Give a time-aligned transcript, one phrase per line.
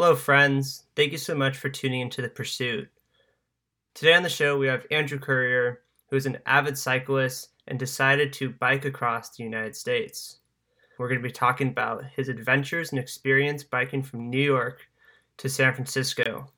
[0.00, 0.84] Hello, friends.
[0.96, 2.88] Thank you so much for tuning into The Pursuit.
[3.92, 8.32] Today on the show, we have Andrew Currier, who is an avid cyclist and decided
[8.32, 10.38] to bike across the United States.
[10.96, 14.88] We're going to be talking about his adventures and experience biking from New York
[15.36, 16.50] to San Francisco.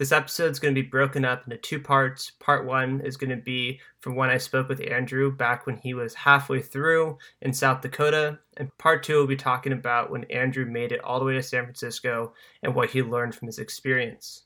[0.00, 2.30] This episode is going to be broken up into two parts.
[2.40, 5.92] Part one is going to be from when I spoke with Andrew back when he
[5.92, 8.38] was halfway through in South Dakota.
[8.56, 11.42] And part two will be talking about when Andrew made it all the way to
[11.42, 14.44] San Francisco and what he learned from his experience.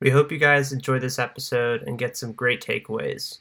[0.00, 3.38] We hope you guys enjoy this episode and get some great takeaways.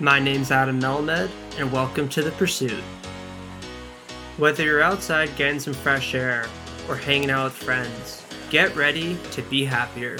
[0.00, 2.82] My name's Adam Melmed, and welcome to The Pursuit.
[4.38, 6.46] Whether you're outside getting some fresh air
[6.88, 10.18] or hanging out with friends, get ready to be happier.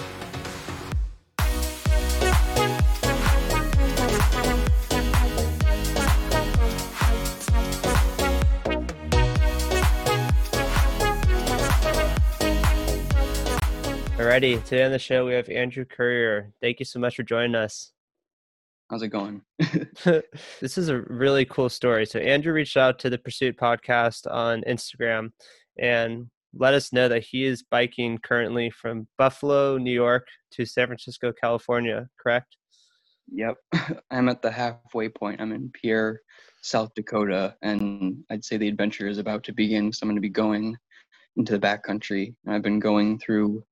[14.32, 16.52] Alrighty, today on the show we have Andrew Currier.
[16.60, 17.92] Thank you so much for joining us.
[18.88, 19.42] How's it going?
[19.58, 22.06] this is a really cool story.
[22.06, 25.32] So Andrew reached out to the Pursuit podcast on Instagram
[25.78, 30.86] and let us know that he is biking currently from Buffalo, New York to San
[30.86, 32.56] Francisco, California, correct?
[33.32, 33.56] Yep.
[34.10, 35.40] I'm at the halfway point.
[35.40, 36.20] I'm in Pierre,
[36.62, 39.92] South Dakota, and I'd say the adventure is about to begin.
[39.92, 40.76] So I'm going to be going
[41.36, 42.34] into the backcountry.
[42.44, 43.64] And I've been going through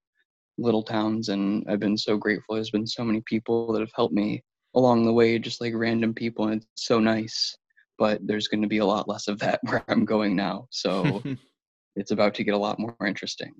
[0.58, 2.54] little towns, and I've been so grateful.
[2.54, 4.42] There's been so many people that have helped me
[4.74, 7.54] along the way, just like random people, and it's so nice.
[7.98, 10.68] But there's going to be a lot less of that where I'm going now.
[10.70, 11.22] So
[11.96, 13.52] it's about to get a lot more interesting.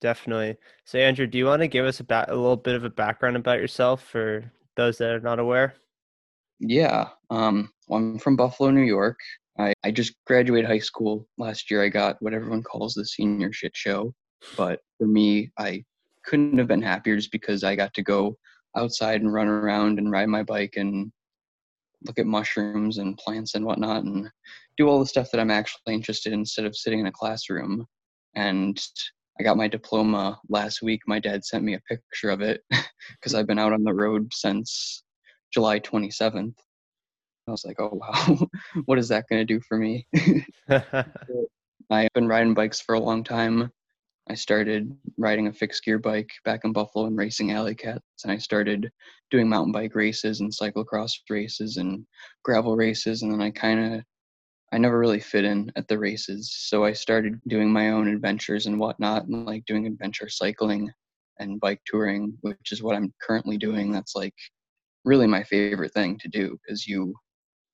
[0.00, 0.56] Definitely.
[0.84, 2.90] So, Andrew, do you want to give us a, ba- a little bit of a
[2.90, 5.74] background about yourself for those that are not aware?
[6.58, 7.08] Yeah.
[7.28, 9.18] Um, well, I'm from Buffalo, New York.
[9.58, 11.82] I, I just graduated high school last year.
[11.82, 14.14] I got what everyone calls the senior shit show.
[14.56, 15.84] But for me, I
[16.24, 18.38] couldn't have been happier just because I got to go
[18.76, 21.12] outside and run around and ride my bike and
[22.04, 24.28] look at mushrooms and plants and whatnot and
[24.76, 27.86] do all the stuff that I'm actually interested in instead of sitting in a classroom.
[28.34, 28.80] And
[29.38, 31.00] I got my diploma last week.
[31.06, 34.32] My dad sent me a picture of it because I've been out on the road
[34.32, 35.02] since
[35.52, 36.54] July 27th.
[37.48, 38.46] I was like, oh, wow,
[38.84, 40.06] what is that going to do for me?
[40.68, 43.70] I've been riding bikes for a long time.
[44.30, 48.04] I started riding a fixed gear bike back in Buffalo and racing alley cats.
[48.22, 48.88] And I started
[49.28, 52.06] doing mountain bike races and cyclocross races and
[52.44, 53.22] gravel races.
[53.22, 54.04] And then I kind of,
[54.72, 56.54] I never really fit in at the races.
[56.56, 60.92] So I started doing my own adventures and whatnot and like doing adventure cycling
[61.40, 63.90] and bike touring, which is what I'm currently doing.
[63.90, 64.34] That's like
[65.04, 67.12] really my favorite thing to do because you,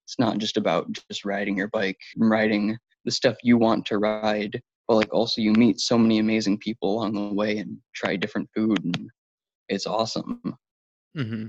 [0.06, 4.58] it's not just about just riding your bike, riding the stuff you want to ride
[4.86, 8.48] but like also you meet so many amazing people along the way and try different
[8.54, 9.10] food and
[9.68, 10.40] it's awesome.
[11.16, 11.46] Mm-hmm.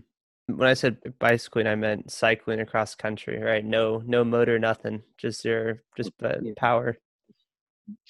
[0.56, 3.66] when i said bicycling i meant cycling across country right?
[3.66, 5.04] No no motor nothing.
[5.18, 6.98] Just your just the power.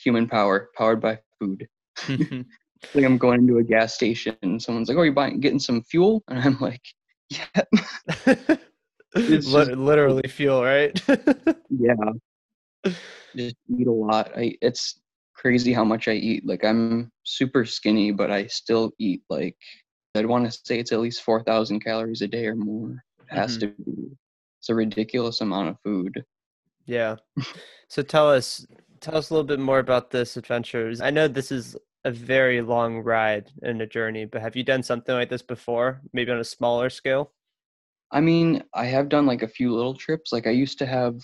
[0.04, 1.68] Human power powered by food.
[2.94, 5.82] Like i'm going into a gas station and someone's like oh you're buying getting some
[5.82, 6.24] fuel?
[6.28, 6.84] And i'm like
[7.32, 7.48] yeah
[9.16, 10.94] it's just, literally fuel right?
[11.70, 12.92] Yeah.
[13.36, 14.32] Just eat a lot.
[14.38, 15.00] I, it's
[15.38, 16.46] crazy how much I eat.
[16.46, 19.56] Like I'm super skinny, but I still eat like
[20.16, 23.04] I'd want to say it's at least 4,000 calories a day or more.
[23.20, 23.84] It has mm-hmm.
[23.84, 24.18] to be.
[24.60, 26.24] It's a ridiculous amount of food.
[26.86, 27.18] Yeah.
[27.90, 28.66] so tell us
[29.00, 30.92] tell us a little bit more about this adventure.
[31.02, 34.82] I know this is a very long ride and a journey, but have you done
[34.82, 36.02] something like this before?
[36.14, 37.34] Maybe on a smaller scale?
[38.12, 40.32] I mean, I have done like a few little trips.
[40.32, 41.16] Like I used to have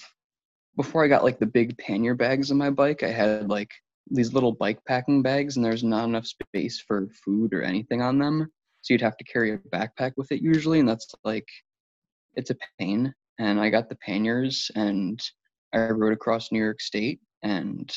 [0.76, 3.72] before I got like the big pannier bags on my bike, I had like
[4.10, 8.18] these little bike packing bags and there's not enough space for food or anything on
[8.18, 8.52] them.
[8.82, 11.48] So you'd have to carry a backpack with it usually, and that's like
[12.36, 13.14] it's a pain.
[13.40, 15.22] And I got the panniers and
[15.74, 17.92] I rode across New York State and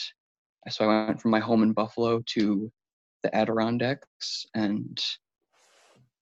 [0.69, 2.73] so I went from my home in Buffalo to
[3.23, 5.03] the Adirondacks and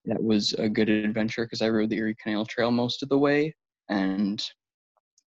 [0.07, 3.19] that was a good adventure because I rode the Erie Canal Trail most of the
[3.19, 3.55] way
[3.89, 4.45] and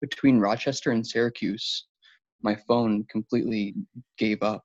[0.02, 1.86] between Rochester and Syracuse
[2.42, 3.76] my phone completely
[4.18, 4.64] gave up.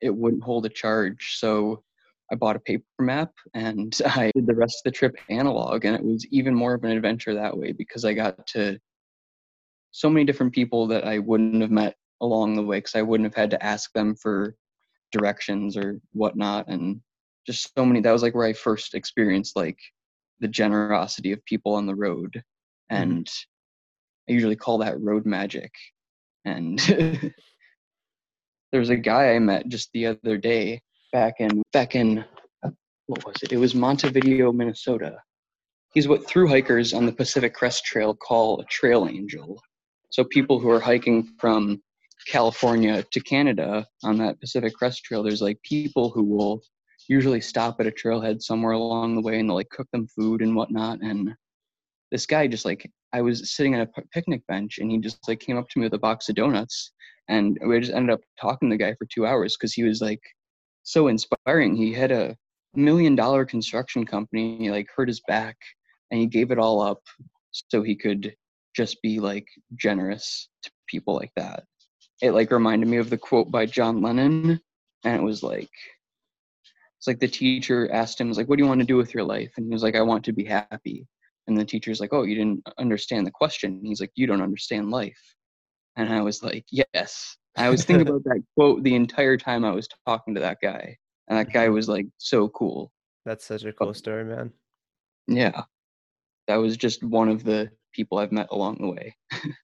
[0.00, 1.36] It wouldn't hold a charge.
[1.38, 1.82] So
[2.30, 5.84] I bought a paper map and I did the rest of the trip analog.
[5.84, 8.78] And it was even more of an adventure that way because I got to
[9.92, 13.26] so many different people that I wouldn't have met along the way because I wouldn't
[13.26, 14.54] have had to ask them for
[15.12, 16.68] directions or whatnot.
[16.68, 17.00] And
[17.46, 19.78] just so many, that was like where I first experienced like
[20.40, 22.42] the generosity of people on the road.
[22.92, 23.02] Mm-hmm.
[23.02, 23.30] And
[24.28, 25.72] I usually call that road magic
[26.46, 26.78] and
[28.72, 30.80] there's a guy I met just the other day
[31.12, 32.24] back in back in
[32.64, 32.70] uh,
[33.06, 33.52] what was it?
[33.52, 35.18] It was Montevideo, Minnesota.
[35.92, 39.60] He's what through hikers on the Pacific Crest Trail call a trail angel.
[40.10, 41.82] So people who are hiking from
[42.26, 46.62] California to Canada on that Pacific Crest Trail, there's like people who will
[47.08, 50.42] usually stop at a trailhead somewhere along the way and they'll like cook them food
[50.42, 51.00] and whatnot.
[51.02, 51.34] And
[52.10, 55.40] this guy just like I was sitting at a picnic bench and he just like
[55.40, 56.92] came up to me with a box of donuts
[57.28, 60.00] and we just ended up talking to the guy for two hours because he was
[60.00, 60.20] like
[60.82, 61.74] so inspiring.
[61.74, 62.36] He had a
[62.74, 64.58] million dollar construction company.
[64.58, 65.56] He like hurt his back
[66.10, 67.00] and he gave it all up
[67.52, 68.34] so he could
[68.76, 71.64] just be like generous to people like that.
[72.22, 74.60] It like reminded me of the quote by John Lennon
[75.04, 75.70] and it was like
[76.98, 79.12] it's like the teacher asked him was like what do you want to do with
[79.12, 81.06] your life and he was like I want to be happy
[81.46, 84.90] and the teacher's like oh you didn't understand the question he's like you don't understand
[84.90, 85.20] life
[85.96, 89.72] and I was like yes I was thinking about that quote the entire time I
[89.72, 90.96] was talking to that guy
[91.28, 92.92] and that guy was like so cool
[93.24, 94.52] that's such a cool story man
[95.28, 95.62] yeah
[96.46, 99.16] that was just one of the people I've met along the way.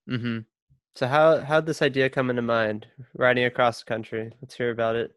[0.09, 0.39] mm-hmm.
[0.97, 2.87] So how how'd this idea come into mind?
[3.15, 4.31] Riding across the country.
[4.41, 5.13] Let's hear about it.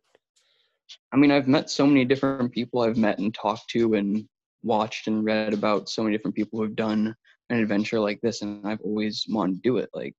[1.11, 4.27] I mean, I've met so many different people I've met and talked to and
[4.65, 7.15] watched and read about so many different people who've done
[7.49, 9.89] an adventure like this and I've always wanted to do it.
[9.93, 10.15] Like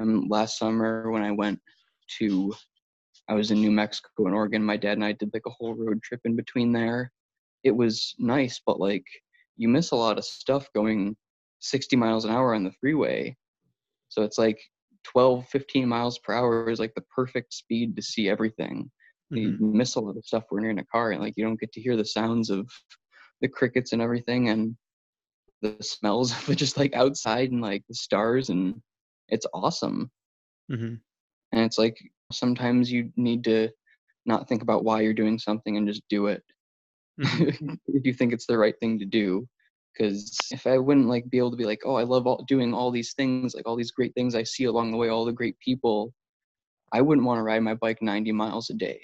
[0.00, 1.60] um, last summer when I went
[2.18, 2.54] to
[3.28, 5.74] I was in New Mexico and Oregon, my dad and I did like a whole
[5.74, 7.12] road trip in between there.
[7.62, 9.04] It was nice, but like
[9.56, 11.16] you miss a lot of stuff going
[11.60, 13.36] 60 miles an hour on the freeway.
[14.08, 14.58] So it's like
[15.04, 18.90] 12, 15 miles per hour is like the perfect speed to see everything.
[19.32, 19.64] Mm-hmm.
[19.64, 21.60] You miss a lot of stuff when you're in a car and like you don't
[21.60, 22.66] get to hear the sounds of
[23.40, 24.76] the crickets and everything and
[25.62, 28.80] the smells of just like outside and like the stars and
[29.28, 30.10] it's awesome.
[30.70, 30.94] Mm-hmm.
[31.52, 31.96] And it's like
[32.32, 33.68] sometimes you need to
[34.26, 36.42] not think about why you're doing something and just do it.
[37.20, 37.74] Mm-hmm.
[37.88, 39.46] if you think it's the right thing to do
[39.98, 42.72] because if i wouldn't like be able to be like oh i love all, doing
[42.72, 45.32] all these things like all these great things i see along the way all the
[45.32, 46.12] great people
[46.92, 49.00] i wouldn't want to ride my bike 90 miles a day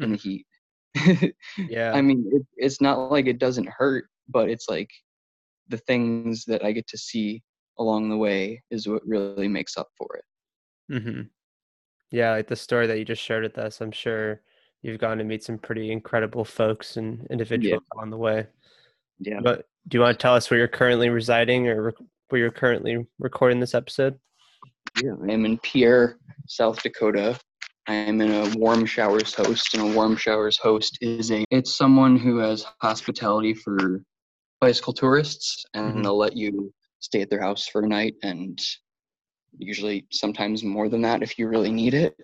[0.00, 0.04] mm.
[0.04, 0.46] in the heat
[1.68, 1.92] yeah.
[1.94, 4.90] I mean it, it's not like it doesn't hurt but it's like
[5.68, 7.42] the things that i get to see
[7.78, 10.24] along the way is what really makes up for it.
[10.92, 11.22] Mm-hmm.
[12.10, 14.40] yeah like the story that you just shared with us i'm sure
[14.82, 18.02] you've gone to meet some pretty incredible folks and individuals yeah.
[18.02, 18.46] on the way.
[19.18, 19.40] Yeah.
[19.42, 21.94] But do you want to tell us where you're currently residing or
[22.28, 24.18] where you're currently recording this episode?
[25.02, 27.38] Yeah i am in pierre south dakota
[27.86, 31.74] i am in a warm showers host and a warm showers host is a it's
[31.74, 34.02] someone who has hospitality for
[34.60, 36.02] bicycle tourists and mm-hmm.
[36.02, 38.58] they'll let you stay at their house for a night and
[39.58, 42.14] usually sometimes more than that if you really need it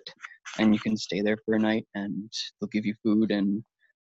[0.59, 3.63] and you can stay there for a night and they'll give you food and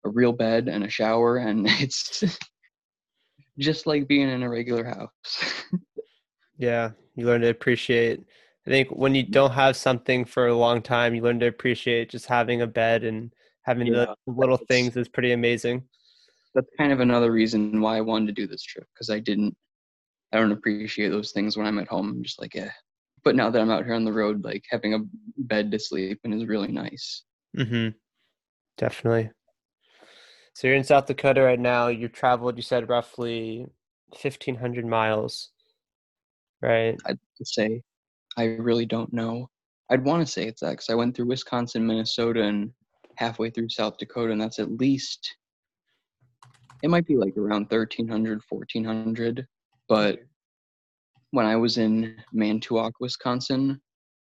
[0.06, 2.24] a real bed and a shower and it's
[3.58, 5.64] just like being in a regular house
[6.58, 8.24] yeah you learn to appreciate
[8.66, 12.10] i think when you don't have something for a long time you learn to appreciate
[12.10, 15.82] just having a bed and having yeah, the little things is pretty amazing
[16.54, 19.56] that's kind of another reason why i wanted to do this trip because i didn't
[20.32, 22.70] i don't appreciate those things when i'm at home i'm just like yeah
[23.24, 25.00] but now that I'm out here on the road, like having a
[25.36, 27.22] bed to sleep in is really nice.
[27.56, 27.96] Mm-hmm.
[28.78, 29.30] Definitely.
[30.54, 31.88] So you're in South Dakota right now.
[31.88, 33.66] You've traveled, you said, roughly
[34.08, 35.50] 1,500 miles,
[36.60, 36.96] right?
[37.06, 37.82] I'd say.
[38.36, 39.48] I really don't know.
[39.90, 42.72] I'd want to say it's that because I went through Wisconsin, Minnesota, and
[43.16, 45.36] halfway through South Dakota, and that's at least,
[46.82, 49.46] it might be like around 1,300, 1,400.
[49.88, 50.20] But
[51.32, 53.80] when I was in Manitowoc, Wisconsin,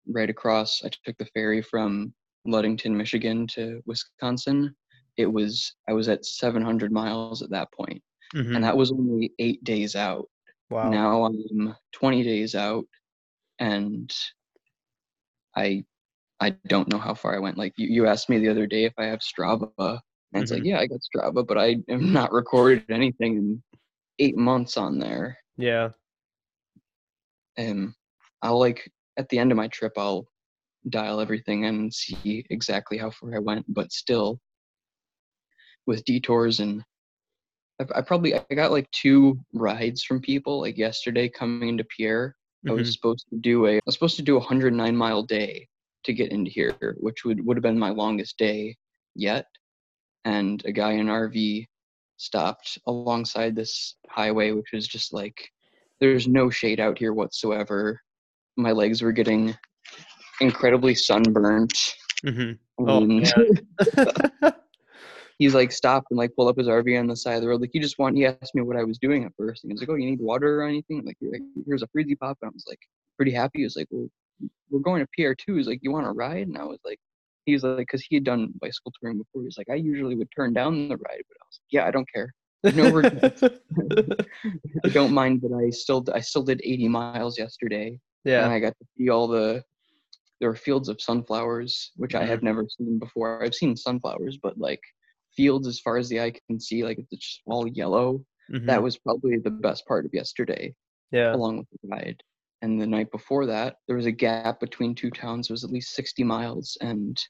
[0.08, 2.14] right across, I took the ferry from
[2.46, 4.76] Ludington, Michigan to Wisconsin.
[5.18, 8.02] It was I was at 700 miles at that point,
[8.36, 8.56] mm-hmm.
[8.56, 10.30] and that was only eight days out.
[10.70, 10.90] Wow.
[10.90, 12.86] Now I'm 20 days out,
[13.60, 14.14] and
[15.56, 15.84] I
[16.40, 17.58] I don't know how far I went.
[17.58, 20.42] Like you, you asked me the other day if I have Strava, and mm-hmm.
[20.42, 20.68] it's like, mm-hmm.
[20.68, 23.64] yeah, I got Strava, but I have not recorded anything in
[24.20, 25.38] eight months on there.
[25.58, 25.90] Yeah
[27.58, 27.94] and
[28.42, 30.28] I'll like at the end of my trip I'll
[30.90, 34.40] dial everything and see exactly how far I went, but still
[35.88, 36.84] with detours and
[37.80, 42.36] I, I probably I got like two rides from people like yesterday coming into Pierre.
[42.68, 42.92] I was mm-hmm.
[42.92, 45.68] supposed to do a I was supposed to do a 109 mile day
[46.04, 48.76] to get into here, which would would have been my longest day
[49.16, 49.46] yet.
[50.24, 51.68] And a guy in RV
[52.18, 55.50] stopped alongside this highway, which was just like
[56.00, 58.02] there's no shade out here whatsoever.
[58.58, 59.56] My legs were getting
[60.42, 61.96] incredibly sunburnt
[62.26, 62.52] Mm-hmm.
[62.80, 64.52] Oh,
[65.38, 67.62] he's like stopped and like pulled up his RV on the side of the road.
[67.62, 69.64] Like he just want he asked me what I was doing at first.
[69.64, 71.04] And he was like, Oh, you need water or anything?
[71.06, 72.38] Like, like here's a freezy pop.
[72.42, 72.80] And I was like
[73.18, 73.60] pretty happy.
[73.60, 74.08] He was like, Well,
[74.70, 75.56] we're going to Pierre too.
[75.56, 76.48] He's like, You want to ride?
[76.48, 77.00] And I was like,
[77.46, 79.42] he was like, because he had done bicycle touring before.
[79.42, 81.86] He was like, I usually would turn down the ride, but I was like, yeah,
[81.86, 82.34] I don't care.
[82.74, 83.00] No,
[84.84, 88.00] I don't mind, but I still I still did 80 miles yesterday.
[88.24, 89.64] Yeah, and I got to see all the
[90.40, 92.24] there were fields of sunflowers, which mm-hmm.
[92.24, 93.44] I have never seen before.
[93.44, 94.82] I've seen sunflowers, but like
[95.36, 98.24] fields as far as the eye can see, like it's just all yellow.
[98.52, 98.68] Mm-hmm.
[98.68, 100.74] That was probably the best part of yesterday.
[101.12, 102.22] Yeah, along with the ride.
[102.62, 105.50] And the night before that, there was a gap between two towns.
[105.50, 107.22] It was at least 60 miles, and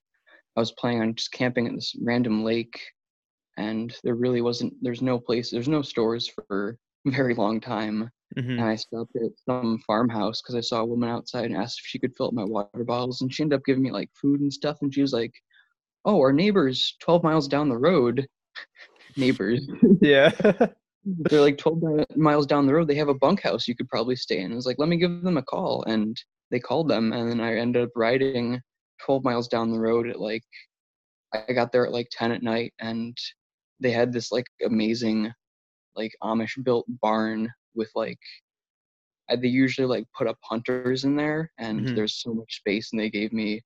[0.55, 2.79] I was planning on just camping at this random lake,
[3.57, 4.73] and there really wasn't.
[4.81, 5.51] There's no place.
[5.51, 8.09] There's no stores for a very long time.
[8.37, 8.51] Mm-hmm.
[8.51, 11.85] And I stopped at some farmhouse because I saw a woman outside and asked if
[11.85, 14.41] she could fill up my water bottles, and she ended up giving me like food
[14.41, 14.77] and stuff.
[14.81, 15.33] And she was like,
[16.05, 18.27] "Oh, our neighbors 12 miles down the road."
[19.17, 19.67] neighbors.
[20.01, 20.31] Yeah.
[21.05, 22.87] They're like 12 miles down the road.
[22.87, 24.51] They have a bunkhouse you could probably stay in.
[24.51, 25.83] I was like, let me give them a call.
[25.83, 26.17] And
[26.49, 27.13] they called them.
[27.13, 28.59] And then I ended up riding
[29.03, 30.43] 12 miles down the road at like
[31.33, 33.15] I got there at like 10 at night and
[33.79, 35.31] they had this like amazing
[35.95, 38.19] like Amish built barn with like
[39.29, 41.95] they usually like put up hunters in there and mm-hmm.
[41.95, 43.61] there's so much space and they gave me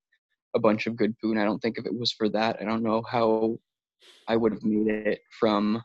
[0.54, 1.32] a bunch of good food.
[1.32, 3.58] And I don't think if it was for that, I don't know how
[4.28, 5.82] I would have made it from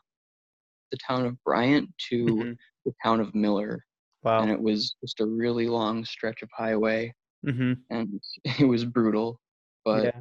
[0.90, 2.52] the town of Bryant to mm-hmm.
[2.84, 3.84] the town of Miller.
[4.22, 4.40] Wow.
[4.40, 7.12] And it was just a really long stretch of highway
[7.46, 7.72] mm-hmm.
[7.90, 8.20] and
[8.58, 9.40] it was brutal
[9.84, 10.20] but yeah.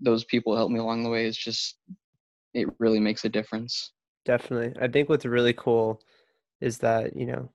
[0.00, 1.76] those people helped me along the way it's just
[2.54, 3.92] it really makes a difference
[4.24, 6.00] definitely i think what's really cool
[6.60, 7.50] is that you know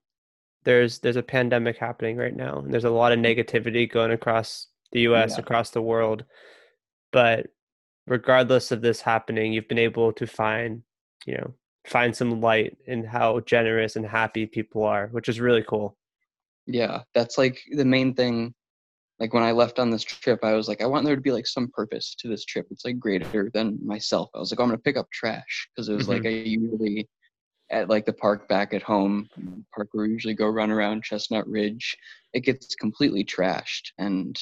[0.65, 4.67] there's there's a pandemic happening right now and there's a lot of negativity going across
[4.91, 5.39] the us yeah.
[5.39, 6.23] across the world
[7.11, 7.47] but
[8.07, 10.81] regardless of this happening you've been able to find
[11.25, 11.53] you know
[11.87, 15.97] find some light in how generous and happy people are which is really cool
[16.65, 18.53] yeah that's like the main thing
[19.19, 21.31] like when I left on this trip, I was like, I want there to be
[21.31, 22.67] like some purpose to this trip.
[22.71, 24.29] It's like greater than myself.
[24.33, 26.23] I was like, oh, I'm gonna pick up trash because it was mm-hmm.
[26.23, 27.09] like I usually
[27.69, 29.27] at like the park back at home,
[29.75, 31.95] park where we usually go run around Chestnut Ridge.
[32.33, 34.39] It gets completely trashed, and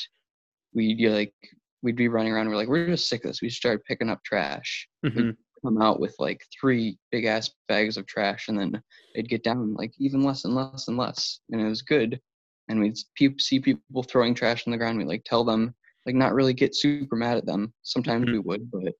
[0.73, 1.33] we'd like
[1.81, 2.49] we'd be running around.
[2.49, 3.41] We're like, we're just sick of this.
[3.41, 4.87] We started picking up trash.
[5.05, 5.27] Mm-hmm.
[5.27, 8.81] We'd come out with like three big ass bags of trash, and then
[9.15, 12.19] it'd get down like even less and less and less, and it was good
[12.67, 12.97] and we'd
[13.39, 14.97] see people throwing trash on the ground.
[14.97, 15.73] We like tell them,
[16.05, 17.73] like not really get super mad at them.
[17.83, 18.33] Sometimes mm-hmm.
[18.33, 18.93] we would, but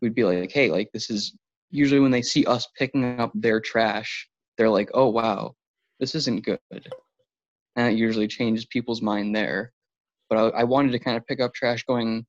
[0.00, 1.36] we'd be like, hey, like this is
[1.70, 4.28] usually when they see us picking up their trash,
[4.58, 5.54] they're like, oh wow,
[5.98, 9.72] this isn't good, and it usually changes people's mind there.
[10.30, 12.24] But I, I wanted to kind of pick up trash going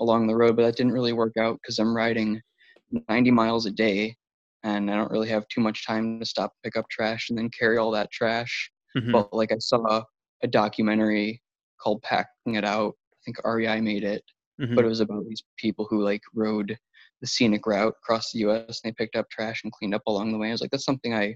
[0.00, 2.40] along the road, but that didn't really work out because I'm riding
[3.08, 4.16] 90 miles a day
[4.62, 7.50] and I don't really have too much time to stop pick up trash and then
[7.50, 9.12] carry all that trash Mm-hmm.
[9.12, 10.02] But like I saw
[10.42, 11.42] a documentary
[11.80, 12.94] called Packing It Out.
[13.12, 14.22] I think REI made it,
[14.60, 14.74] mm-hmm.
[14.74, 16.76] but it was about these people who like rode
[17.20, 18.80] the scenic route across the U.S.
[18.82, 20.48] and they picked up trash and cleaned up along the way.
[20.48, 21.34] I was like, that's something I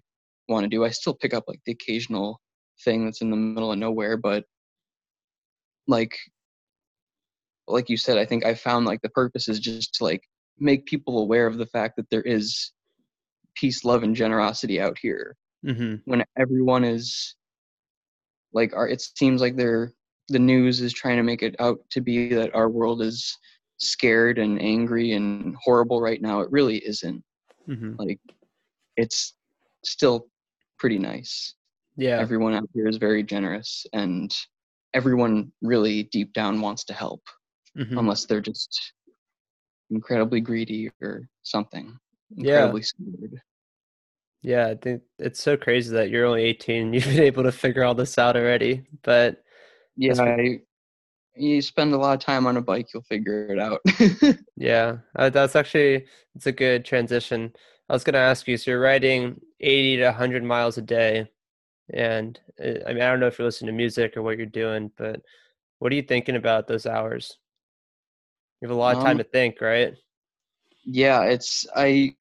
[0.48, 0.84] want to do.
[0.84, 2.40] I still pick up like the occasional
[2.84, 4.44] thing that's in the middle of nowhere, but
[5.88, 6.16] like
[7.66, 10.22] like you said, I think I found like the purpose is just to like
[10.58, 12.72] make people aware of the fact that there is
[13.54, 15.36] peace, love, and generosity out here.
[15.66, 15.96] Mm-hmm.
[16.04, 17.34] When everyone is
[18.52, 19.92] like our it seems like they're
[20.28, 23.36] the news is trying to make it out to be that our world is
[23.78, 27.22] scared and angry and horrible right now it really isn't
[27.68, 27.94] mm-hmm.
[27.98, 28.18] like
[28.96, 29.34] it's
[29.84, 30.26] still
[30.78, 31.54] pretty nice
[31.96, 34.34] yeah everyone out here is very generous and
[34.94, 37.22] everyone really deep down wants to help
[37.76, 37.98] mm-hmm.
[37.98, 38.92] unless they're just
[39.90, 41.96] incredibly greedy or something
[42.36, 42.84] incredibly yeah.
[42.84, 43.42] scared
[44.42, 47.52] yeah, I think it's so crazy that you're only 18 and you've been able to
[47.52, 48.84] figure all this out already.
[49.02, 49.42] But
[49.96, 50.60] yeah, I,
[51.34, 53.80] you spend a lot of time on a bike, you'll figure it out.
[54.56, 57.52] yeah, uh, that's actually it's a good transition.
[57.88, 61.30] I was going to ask you, so you're riding 80 to 100 miles a day,
[61.92, 64.46] and uh, I mean, I don't know if you're listening to music or what you're
[64.46, 65.20] doing, but
[65.78, 67.38] what are you thinking about those hours?
[68.60, 69.94] You have a lot of time um, to think, right?
[70.84, 72.14] Yeah, it's I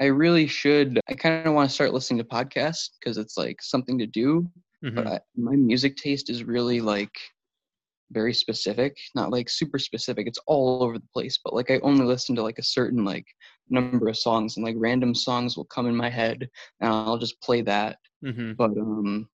[0.00, 0.98] I really should.
[1.08, 4.50] I kind of want to start listening to podcasts because it's like something to do.
[4.82, 4.94] Mm-hmm.
[4.94, 7.12] But I, my music taste is really like
[8.10, 10.26] very specific, not like super specific.
[10.26, 11.38] It's all over the place.
[11.44, 13.26] But like I only listen to like a certain like
[13.70, 16.48] number of songs, and like random songs will come in my head,
[16.80, 17.98] and I'll just play that.
[18.24, 18.52] Mm-hmm.
[18.54, 19.28] But um,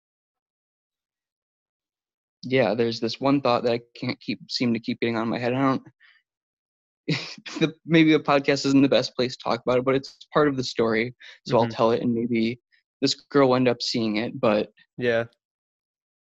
[2.43, 5.39] yeah, there's this one thought that I can't keep seem to keep getting on my
[5.39, 5.55] head.
[5.55, 5.83] I don't.
[7.61, 10.49] the, maybe a podcast isn't the best place to talk about it, but it's part
[10.49, 11.15] of the story,
[11.45, 11.63] so Mhm.
[11.63, 12.61] I'll tell it, and maybe
[13.01, 14.39] this girl will end up seeing it.
[14.41, 15.25] But Yeah.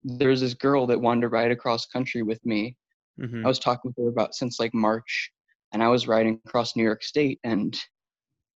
[0.03, 2.77] there's this girl that wanted to ride across country with me.
[3.19, 5.31] hmm I was talking with her about since like March,
[5.73, 7.75] and I was riding across New York State, and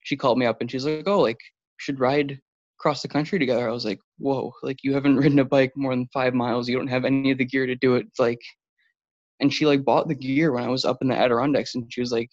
[0.08, 1.38] she called me up and she's like, "Oh, like
[1.76, 2.40] should ride
[2.80, 4.52] across the country together." I was like, "Whoa!
[4.62, 6.66] Like you haven't ridden a bike more than five miles.
[6.66, 8.40] You don't have any of the gear to do it." It's like,
[9.40, 12.00] and she like bought the gear when I was up in the Adirondacks, and she
[12.00, 12.30] was like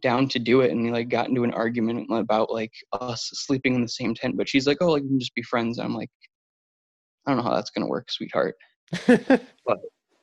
[0.00, 3.74] down to do it, and we like got into an argument about like us sleeping
[3.74, 4.38] in the same tent.
[4.38, 6.10] But she's like, "Oh, like we can just be friends." I'm like,
[7.26, 8.56] "I don't know how that's gonna work, sweetheart."
[9.06, 9.78] but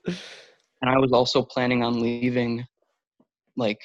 [0.06, 2.66] and I was also planning on leaving
[3.56, 3.80] like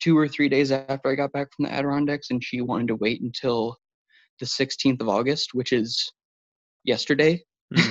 [0.00, 2.96] two or three days after I got back from the Adirondacks, and she wanted to
[2.96, 3.76] wait until
[4.40, 6.12] the 16th of August, which is
[6.84, 7.42] yesterday.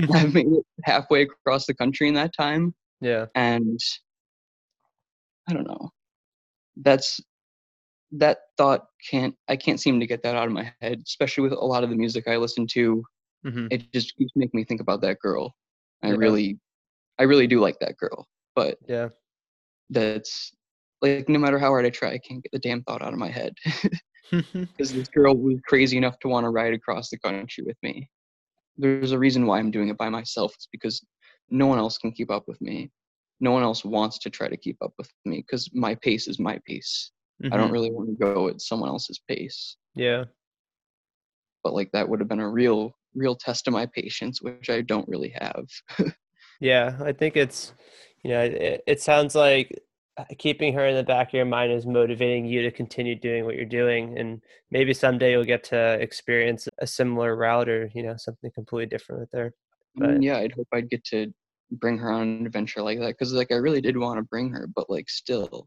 [0.00, 0.14] Mhm.
[0.14, 3.26] I've made it halfway across the country in that time, yeah.
[3.34, 3.78] and
[5.48, 5.90] I don't know.
[6.76, 7.20] That's
[8.12, 11.52] that thought can't I can't seem to get that out of my head, especially with
[11.52, 13.04] a lot of the music I listen to.
[13.44, 15.54] hmm It just keeps making me think about that girl.
[16.02, 16.16] I Yeah.
[16.16, 16.58] really,
[17.18, 19.08] I really do like that girl, but Yeah.
[19.90, 20.52] that's
[21.02, 23.18] like no matter how hard I try, I can't get the damn thought out of
[23.18, 23.54] my head
[24.32, 28.08] because this girl was crazy enough to want to ride across the country with me.
[28.76, 30.52] There's a reason why I'm doing it by myself.
[30.54, 31.04] It's because
[31.50, 32.90] no one else can keep up with me.
[33.40, 36.38] No one else wants to try to keep up with me because my pace is
[36.38, 37.12] my pace.
[37.52, 37.72] I don't Mhm.
[37.72, 39.76] really want to go at someone else's pace.
[39.94, 40.24] Yeah.
[41.62, 44.80] But like that would have been a real, real test of my patience, which I
[44.80, 45.66] don't really have.
[46.60, 46.96] Yeah.
[47.00, 47.74] I think it's,
[48.22, 49.76] you know, it, it sounds like
[50.38, 53.56] keeping her in the back of your mind is motivating you to continue doing what
[53.56, 54.16] you're doing.
[54.18, 54.40] And
[54.70, 59.20] maybe someday you'll get to experience a similar route or, you know, something completely different
[59.22, 59.52] with her.
[59.96, 61.32] I mean, But- yeah, I'd hope I'd get to
[61.72, 64.50] bring her on an adventure like that because like I really did want to bring
[64.50, 65.66] her, but like still,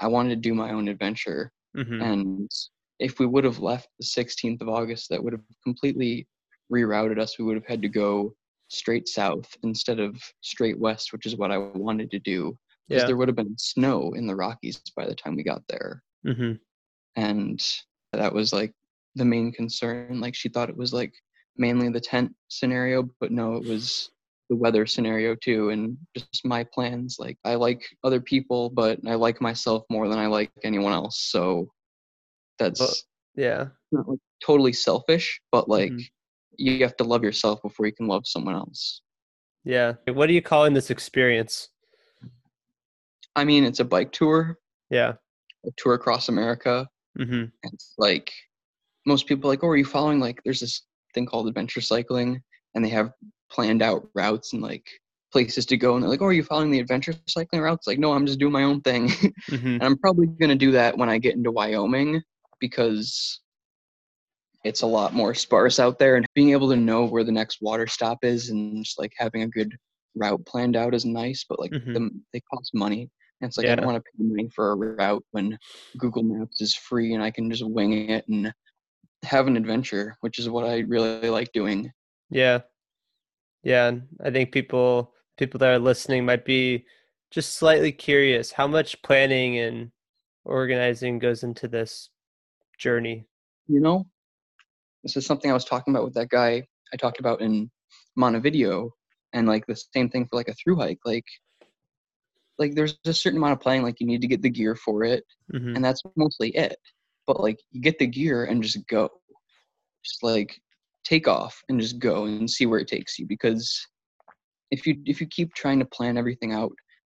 [0.00, 1.52] I wanted to do my own adventure.
[1.74, 2.50] hmm And
[2.98, 6.26] if we would have left the 16th of August, that would have completely
[6.70, 7.38] rerouted us.
[7.38, 8.34] We would have had to go
[8.68, 12.58] straight south instead of straight west, which is what I wanted to do.
[12.88, 13.06] Because Yeah.
[13.06, 16.02] there would have been snow in the Rockies by the time we got there.
[16.24, 16.52] hmm
[17.16, 17.60] And
[18.12, 18.72] that was like
[19.14, 20.20] the main concern.
[20.20, 21.12] Like she thought it was like
[21.56, 24.10] mainly the tent scenario, but no, it was
[24.48, 25.70] the weather scenario too.
[25.70, 27.16] And just my plans.
[27.18, 31.18] Like I like other people, but I like myself more than I like anyone else.
[31.20, 31.70] So
[32.58, 32.94] that's Well,
[33.44, 33.68] Yeah.
[33.92, 36.08] not like totally selfish, but like Mhm.
[36.56, 39.02] you have to love yourself before you can love someone else.
[39.64, 39.94] Yeah.
[40.06, 41.68] What are you calling this experience?
[43.38, 44.58] I mean, it's a bike tour,
[44.90, 45.14] Yeah.
[45.64, 46.88] a tour across America.
[47.16, 48.32] hmm And it's like
[49.06, 50.82] most people are like, oh, are you following like there's this
[51.14, 52.42] thing called adventure cycling
[52.74, 53.12] and they have
[53.50, 54.86] planned out routes and like
[55.32, 57.86] places to go and they're like, oh, are you following the adventure cycling routes?
[57.86, 59.08] Like, no, I'm just doing my own thing.
[59.50, 62.22] hmm and I'm probably gonna do that when I get into Wyoming
[62.60, 63.40] because
[64.64, 67.58] it's a lot more sparse out there and being able to know where the next
[67.62, 69.72] water stop is and just like having a good
[70.16, 71.94] route planned out is nice, but like Mhm.
[71.94, 73.08] them they cost money.
[73.40, 75.58] And it's like I don't want to pay money for a route when
[75.96, 78.52] Google Maps is free and I can just wing it and
[79.22, 81.92] have an adventure, which is what I really like doing.
[82.30, 82.60] Yeah.
[83.62, 83.92] Yeah.
[84.24, 86.84] I think people people that are listening might be
[87.30, 89.90] just slightly curious how much planning and
[90.44, 92.10] organizing goes into this
[92.78, 93.26] journey.
[93.68, 94.06] You know,
[95.02, 97.70] this is something I was talking about with that guy I talked about in
[98.16, 98.90] Montevideo,
[99.32, 100.98] and like the same thing for like a through hike.
[101.04, 101.24] Like,
[102.58, 103.82] like there's a certain amount of planning.
[103.82, 106.76] Like you need to get the gear for it, hmm and that's mostly it.
[107.26, 109.08] But like you get the gear and just go,
[110.04, 110.60] just like
[111.04, 113.26] take off and just go and see where it takes you.
[113.26, 113.86] Because
[114.70, 116.72] if you if you keep trying to plan everything out,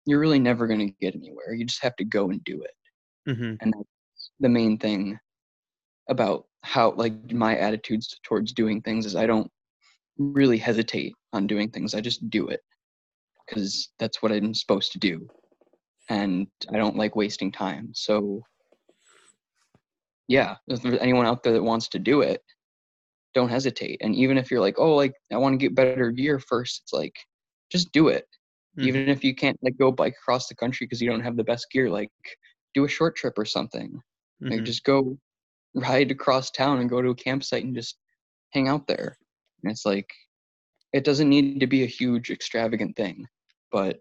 [0.06, 1.54] you're really never gonna get anywhere.
[1.54, 2.72] You just have to go and do it.
[3.26, 5.18] hmm and that's the main thing
[6.08, 9.50] about how like my attitudes towards doing things is I don't
[10.18, 11.94] really hesitate on doing things.
[11.94, 12.60] I just do it
[13.52, 15.28] because that's what I'm supposed to do,
[16.08, 17.90] and I don't like wasting time.
[17.94, 18.42] So
[20.28, 22.42] yeah, if there's anyone out there that wants to do it,
[23.34, 24.00] don't hesitate.
[24.02, 26.92] And even if you're like, oh, like I want to get better gear first, it's
[26.92, 27.14] like
[27.70, 28.26] just do it
[28.78, 28.84] Mhm.
[28.86, 31.44] even if you can't like go bike across the country because you don't have the
[31.44, 32.10] best gear like
[32.74, 34.00] do a short trip or something
[34.50, 34.66] like Mhm.
[34.66, 35.18] just go
[35.74, 37.96] ride across town and go to a campsite and just
[38.50, 39.16] hang out there
[39.62, 40.10] and it's like
[40.92, 43.26] it doesn't need to be a huge extravagant thing
[43.72, 44.00] but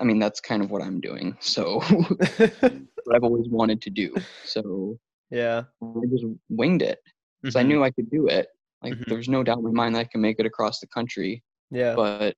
[0.00, 4.14] i mean that's kind of what i'm doing so what i've always wanted to do
[4.44, 4.98] so
[5.30, 5.62] yeah.
[5.82, 6.98] i just winged it
[7.42, 7.66] because i Mhm.
[7.68, 8.48] knew i could do it
[8.82, 9.06] like Mhm.
[9.08, 11.94] there's no doubt in my mind that i can make it across the country Yeah.
[11.94, 12.34] but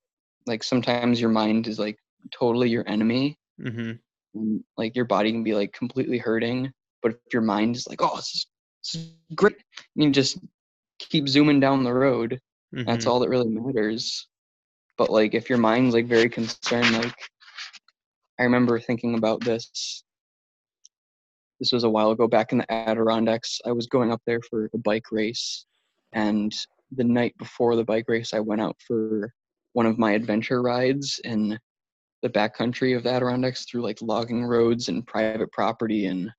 [0.47, 1.99] like sometimes your mind is like
[2.33, 3.39] totally your enemy.
[3.61, 3.93] Mm-hmm.
[4.35, 6.73] And, like your body can be like completely hurting,
[7.03, 8.47] but if your mind is like, oh, this is,
[8.83, 9.57] this is great,
[9.95, 10.39] you just
[10.99, 12.41] keep zooming down the road.
[12.75, 12.89] Mm-hmm.
[12.89, 14.27] That's all that really matters.
[14.99, 17.15] But like if your mind's like very concerned, like
[18.39, 20.05] I remember thinking about this.
[21.61, 23.61] This was a while ago back in the Adirondacks.
[23.67, 25.67] I was going up there for a bike race
[26.13, 26.53] and
[26.93, 29.33] the night before the bike race I went out for
[29.73, 31.59] one of my adventure rides in
[32.23, 36.31] the backcountry of the Adirondacks through like logging roads and private property and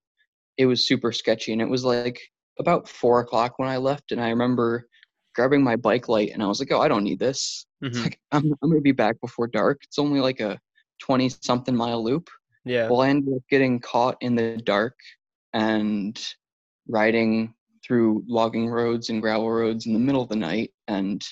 [0.57, 2.19] it was super sketchy and it was like
[2.59, 4.87] about four o'clock when I left and I remember
[5.35, 7.65] grabbing my bike light and I was like, oh, I don't need this.
[7.81, 8.03] It's Mm-hmm.
[8.03, 9.79] like I'm I'm gonna be back before dark.
[9.83, 10.59] It's only like a
[11.01, 12.29] twenty something mile loop.
[12.65, 12.89] Yeah.
[12.89, 14.95] Well, I ended up getting caught in the dark
[15.53, 16.19] and
[16.87, 17.53] riding
[17.85, 20.71] through logging roads and gravel roads in the middle of the night.
[20.87, 21.23] And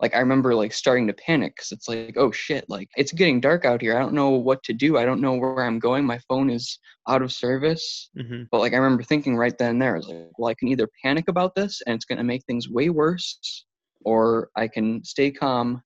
[0.00, 3.40] like I remember like starting to panic because it's like, oh shit, like it's getting
[3.40, 3.96] dark out here.
[3.96, 4.98] I don't know what to do.
[4.98, 6.04] I don't know where I'm going.
[6.04, 6.78] My phone is
[7.08, 8.10] out of service.
[8.18, 8.42] Mm-hmm.
[8.50, 10.68] But like I remember thinking right then and there, I was like, well, I can
[10.68, 13.64] either panic about this and it's gonna make things way worse,
[14.04, 15.82] or I can stay calm,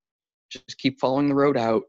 [0.51, 1.85] just keep following the road out,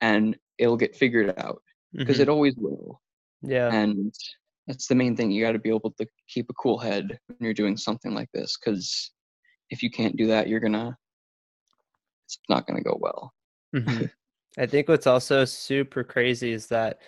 [0.00, 2.22] and it'll get figured out because Mhm.
[2.22, 3.00] it always will.
[3.42, 3.72] yeah.
[3.72, 4.14] And
[4.66, 5.30] that's the main thing.
[5.30, 8.30] You got to be able to keep a cool head when you're doing something like
[8.32, 9.12] this because
[9.70, 10.96] if you can't do that, you're gonna
[12.24, 13.32] it's not gonna go well.
[13.74, 14.10] Mhm.
[14.58, 17.00] I think what's also super crazy is that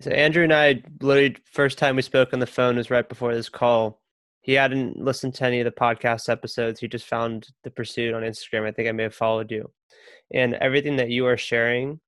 [0.00, 3.34] so Andrew and I literally first time we spoke on the phone was right before
[3.34, 4.02] this call.
[4.42, 6.80] He hadn't listened to any of the podcast episodes.
[6.80, 8.66] He just found the pursuit on Instagram.
[8.66, 9.70] I think I may have followed you.
[10.32, 12.00] And everything that you are sharing,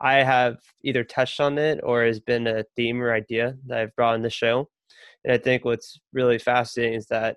[0.00, 3.96] I have either touched on it or has been a theme or idea that I've
[3.96, 4.68] brought in the show.
[5.24, 7.36] And I think what's really fascinating is that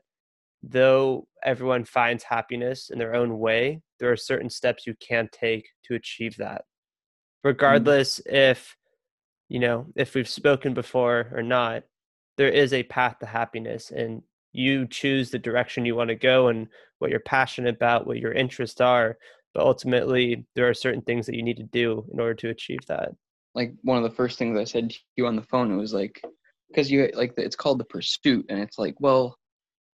[0.61, 5.67] though everyone finds happiness in their own way, there are certain steps you can take
[5.85, 6.61] to achieve that.
[6.61, 7.49] Mm-hmm.
[7.49, 8.75] Regardless if,
[9.49, 11.83] you know, if we've spoken before or not,
[12.37, 14.21] there is a path to happiness and
[14.55, 16.67] you choose the direction you want to go and
[16.99, 19.17] what you're passionate about, what your interests are.
[19.53, 22.85] But ultimately, there are certain things that you need to do in order to achieve
[22.87, 23.11] that.
[23.53, 25.93] Like one of the first things I said to you on the phone it was
[25.93, 26.21] like
[26.69, 29.37] because you like it's called the pursuit and it's like well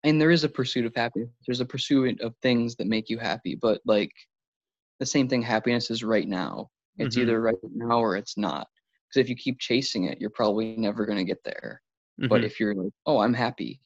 [0.03, 3.19] and there is a pursuit of happiness there's a pursuit of things that make you
[3.19, 4.13] happy but like
[4.99, 7.23] the same thing happiness is right now it's Mhm.
[7.23, 8.67] either right now or it's not
[9.09, 11.83] because if you keep chasing it you're probably never going to get there
[12.19, 12.45] but Mhm.
[12.45, 13.81] if you're like oh i'm happy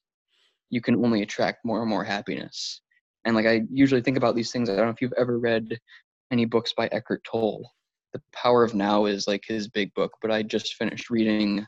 [0.70, 2.80] you can only attract more and more happiness.
[3.24, 5.78] And like i usually think about these things i don't know if you've ever read
[6.30, 7.70] any books by eckhart tolle.
[8.12, 11.66] The power of now is like his big book but i just finished reading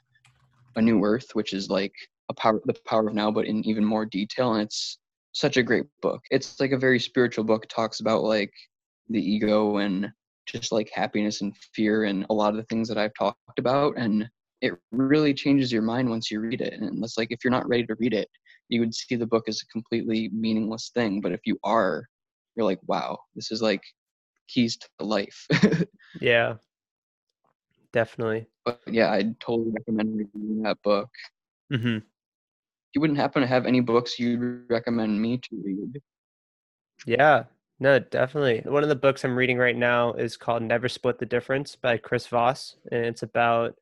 [0.77, 1.95] a new earth which is like
[2.29, 4.99] a power the power of now but in even more detail and it's
[5.37, 6.23] such a great book.
[6.31, 7.65] It's like a very spiritual book.
[7.65, 8.53] It talks about like
[9.11, 10.11] the ego and
[10.47, 13.95] just like happiness and fear and a lot of the things that i've talked about
[13.97, 14.29] and
[14.63, 16.73] it really changes your mind once you read it.
[16.73, 18.29] And it's like if you're not ready to read it
[18.69, 22.05] you would see the book as a completely meaningless thing but if you are
[22.57, 23.83] you're like wow this is like
[24.49, 25.47] keys to life
[26.21, 26.55] yeah,
[27.93, 28.47] definitely.
[28.65, 31.09] but yeah i'd totally recommend reading that book
[31.71, 31.99] hmm
[32.95, 36.01] you wouldn't happen to have any books you'd recommend me to read
[37.07, 37.45] Yeah,
[37.79, 38.63] no, definitely.
[38.65, 41.99] One of the books I'm reading right now is called Never Split the Difference by
[41.99, 42.77] Chris Voss.
[42.91, 43.77] And it's about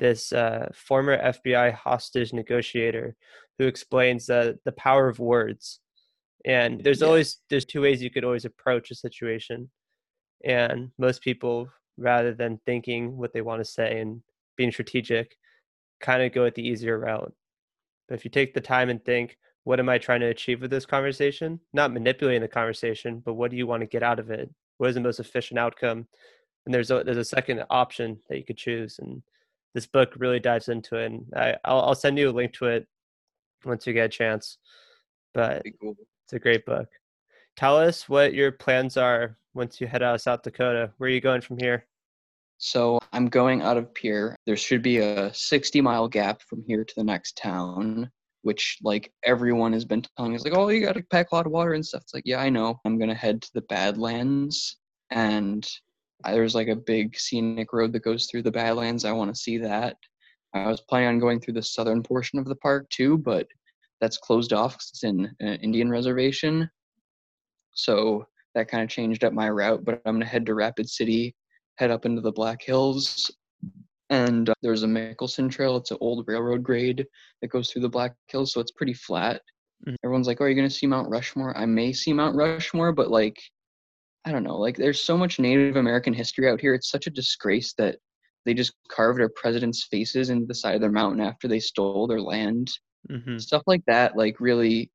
[0.00, 3.14] this uh, former FBI hostage negotiator
[3.58, 5.78] who explains the, the power of words.
[6.44, 7.06] And there's Yeah.
[7.08, 9.70] always there's two ways you could always approach a situation.
[10.42, 14.22] And most people, rather than thinking what they want to say and
[14.56, 15.36] being strategic,
[16.00, 17.32] kind of go at the easier route.
[18.08, 20.70] But if you take the time and think, what am I trying to achieve with
[20.70, 21.60] this conversation?
[21.74, 24.50] Not manipulating the conversation, but what do you want to get out of it?
[24.78, 26.06] What is the most efficient outcome?
[26.64, 29.22] And there's a there's a second option that you could choose, and
[29.74, 31.06] this book really dives into it.
[31.06, 32.86] And I, I'll I'll send you a link to it
[33.64, 34.58] once you get a chance.
[35.34, 35.96] But cool.
[36.24, 36.88] it's a great book.
[37.56, 40.92] Tell us what your plans are once you head out of South Dakota.
[40.98, 41.86] Where are you going from here?
[42.58, 44.36] So I'm going out of Pierre.
[44.44, 48.10] There should be a 60 mile gap from here to the next town,
[48.42, 51.46] which like everyone has been telling us, like, oh, you got to pack a lot
[51.46, 52.02] of water and stuff.
[52.02, 52.78] It's like, yeah, I know.
[52.84, 54.76] I'm gonna head to the Badlands,
[55.10, 55.66] and
[56.24, 59.04] there's like a big scenic road that goes through the Badlands.
[59.04, 59.96] I want to see that.
[60.54, 63.46] I was planning on going through the southern portion of the park too, but
[64.00, 66.68] that's closed off it's in an Indian reservation.
[67.74, 69.84] So that kind of changed up my route.
[69.84, 71.34] But I'm gonna head to Rapid City
[71.76, 73.30] head up into the Black Hills.
[74.10, 75.76] And uh, there's a Mickelson Trail.
[75.76, 77.06] It's an old railroad grade
[77.40, 79.40] that goes through the Black Hills, so it's pretty flat.
[79.86, 79.94] Mhm.
[80.04, 83.10] Everyone's like, "Oh, are you gonna see Mount Rushmore?" I may see Mount Rushmore, but
[83.10, 83.40] like,
[84.24, 86.74] I don't know, like there's so much Native American history out here.
[86.74, 87.96] It's such a disgrace that
[88.44, 92.06] they just carved our presidents' faces into the side of their mountain after they stole
[92.06, 92.70] their land.
[93.10, 93.38] Mm-hmm.
[93.38, 94.90] Stuff like that, like really,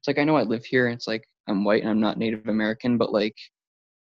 [0.00, 2.18] it's like I know I live here, and it's like I'm white and I'm not
[2.18, 3.36] Native American, but like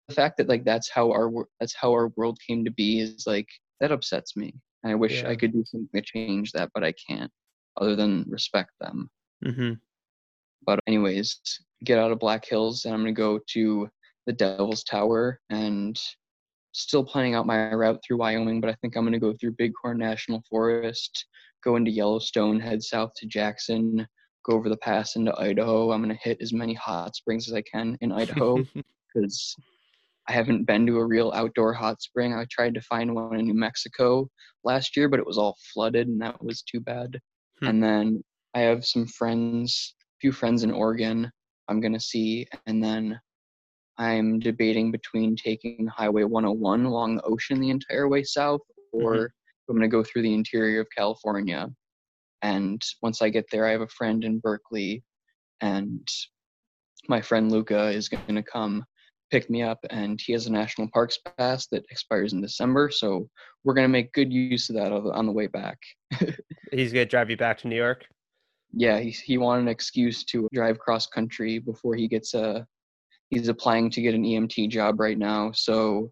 [0.09, 3.27] the fact that like that's how our that's how our world came to be is
[3.27, 3.49] like
[3.81, 4.55] that upsets me.
[4.85, 5.31] And I wish Yeah.
[5.31, 7.31] I could do something to change that, but I can't,
[7.81, 9.11] other than respect them.
[9.45, 9.73] Mm-hmm.
[10.65, 11.41] But anyways,
[11.85, 13.89] get out of Black Hills and I'm gonna go to
[14.29, 15.99] the Devil's Tower and
[16.73, 19.97] still planning out my route through Wyoming, but I think I'm gonna go through Bighorn
[19.97, 21.25] National Forest,
[21.65, 24.07] go into Yellowstone, head south to Jackson,
[24.45, 25.91] go over the pass into Idaho.
[25.91, 28.59] I'm gonna hit as many hot springs as I can in Idaho
[29.15, 29.57] because
[30.29, 32.35] I haven't been to a real outdoor hot spring.
[32.35, 34.29] I tried to find one in New Mexico
[34.63, 37.19] last year, but it was all flooded and that was too bad.
[37.61, 37.67] Hmm.
[37.67, 41.33] And then I have some friends, a few friends in Oregon
[41.69, 42.47] I'm going to see.
[42.67, 43.21] And then
[43.99, 48.61] I'm debating between taking Highway 101 along the ocean the entire way south
[48.95, 49.05] mm-hmm.
[49.05, 49.33] or
[49.69, 51.69] I'm going to go through the interior of California.
[52.43, 55.03] And once I get there, I have a friend in Berkeley
[55.61, 56.07] and
[57.09, 58.85] my friend Luca is going to come
[59.31, 62.91] pick me up and he has a national parks pass that expires in December.
[62.91, 63.29] So
[63.65, 65.79] we're going to make good use of that on the- way back.
[66.73, 68.05] He's gonna drive you back to New York.
[68.73, 72.67] yeah, he he wanted an excuse to drive cross country before he gets a.
[73.31, 76.11] He's applying to get an EMT job right now, so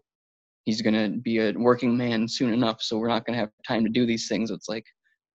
[0.65, 2.81] he's gonna be a working man soon enough.
[2.81, 4.51] So we're not gonna have time to do these things.
[4.51, 4.85] It's like,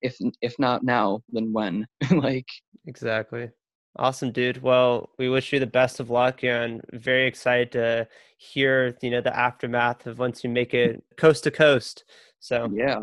[0.02, 1.86] if if not now, then when?
[2.10, 2.46] like,
[2.86, 3.50] Exactly.
[3.96, 4.62] Awesome, dude.
[4.62, 9.20] Well, we wish you the best of luck and very excited to hear, you know,
[9.20, 12.04] the aftermath of once you make it coast to coast.
[12.40, 13.00] So yeah.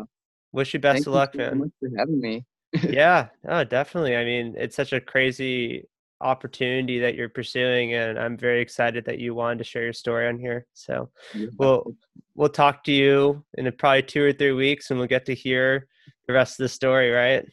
[0.52, 1.58] wish you best thank of you luck, so man.
[1.58, 2.44] much for having me.
[2.88, 4.16] yeah, oh, definitely.
[4.16, 5.88] I mean, it's such a crazy
[6.20, 10.28] opportunity that you're pursuing, and I'm very excited that you wanted to share your story
[10.28, 10.66] on here.
[10.74, 11.10] So
[11.58, 11.94] we'll
[12.34, 15.86] we'll talk to you in probably two or three weeks, and we'll get to hear
[16.26, 17.46] the rest of the story, right?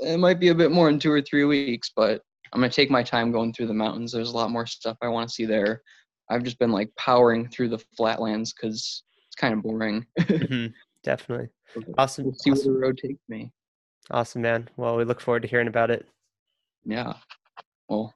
[0.00, 2.90] it might be a bit more in two or three weeks, but I'm gonna take
[2.90, 4.12] my time going through the mountains.
[4.12, 5.82] There's a lot more stuff I want to see there.
[6.30, 10.06] I've just been like powering through the flatlands because it's kind of boring.
[10.18, 11.48] Mhm, Definitely.
[11.96, 12.26] Awesome.
[12.26, 12.72] We'll see awesome.
[12.72, 13.52] where the road takes me.
[14.10, 14.68] Awesome, man.
[14.76, 16.06] Well, we look forward to hearing about it.
[16.84, 17.14] Yeah.
[17.88, 18.14] Well,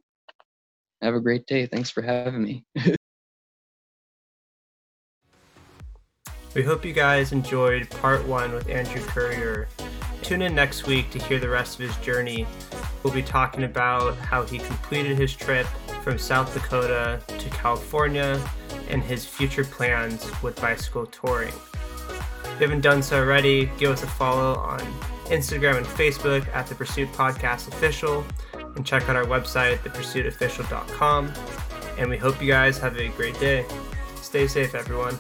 [1.01, 1.67] have a great day.
[1.67, 2.65] Thanks for having me.
[6.55, 9.69] We hope you guys enjoyed part one with Andrew Currier.
[10.21, 12.47] Tune in next week to hear the rest of his journey.
[13.03, 15.67] We'll be talking about how he completed his trip
[16.03, 18.39] from South Dakota to California
[18.91, 21.55] and his future plans with bicycle touring.
[22.45, 24.81] If you haven't done so already, give us a follow on
[25.31, 28.27] Instagram and Facebook at The Pursuit Podcast Official
[28.77, 31.33] and check out our website, thepursuitofficial.com.
[31.99, 33.67] And we hope you guys have a great day.
[34.17, 35.19] Stay safe, everyone.